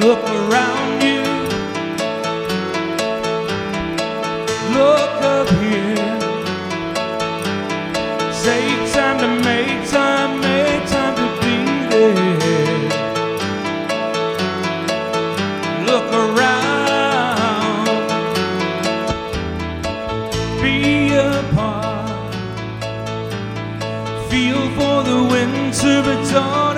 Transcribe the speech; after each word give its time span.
Look 0.00 0.24
around 0.24 1.02
you. 1.02 1.22
Look 4.72 5.14
up 5.20 5.48
here. 5.60 6.18
Save 8.32 8.92
time 8.94 9.18
to 9.18 9.28
make 9.44 9.90
time, 9.90 10.40
make 10.40 10.88
time 10.88 11.14
to 11.20 11.26
be 11.42 11.56
there. 11.90 12.88
Look 15.84 16.08
around. 16.24 17.86
Be 20.62 21.12
a 21.12 21.44
part. 21.54 22.34
Feel 24.30 24.62
for 24.76 25.02
the 25.02 25.18
winter, 25.30 26.02
but 26.02 26.30
don't. 26.32 26.69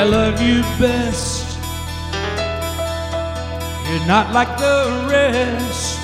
I 0.00 0.04
love 0.04 0.40
you 0.40 0.62
best. 0.80 1.44
You're 3.86 4.06
not 4.06 4.32
like 4.32 4.56
the 4.56 5.06
rest. 5.10 5.98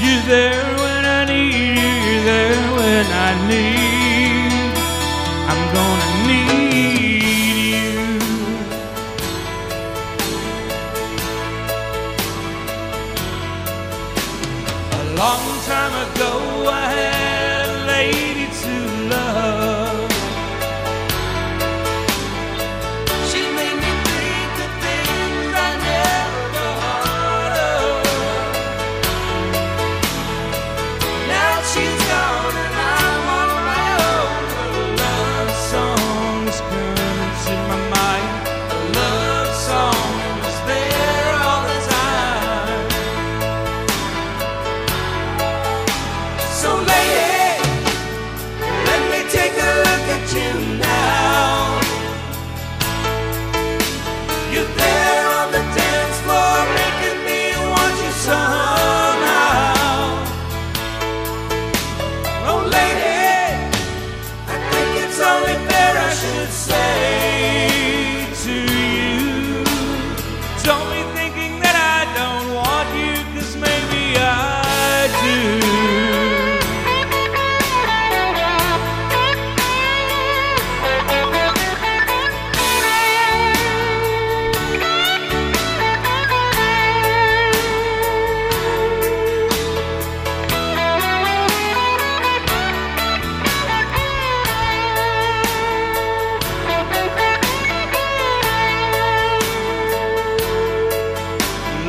You're 0.00 0.22
there 0.28 0.64
when 0.82 1.04
I 1.04 1.24
need 1.24 1.52
you. 1.52 1.82
You're 2.06 2.24
there 2.24 2.62
when 2.78 3.06
I 3.26 3.30
need. 3.50 4.72
I'm 5.50 5.62
gonna 5.74 6.28
need. 6.28 6.61
You 54.52 54.62
think 54.64 54.91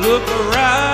look 0.06 0.28
around. 0.28 0.93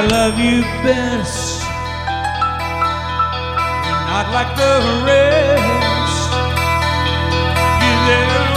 I 0.00 0.06
love 0.06 0.38
you 0.38 0.62
best. 0.82 1.60
You're 3.84 4.06
not 4.08 4.32
like 4.32 4.56
the 4.56 4.80
rest. 5.04 6.30
You 7.84 7.92
never 8.08 8.49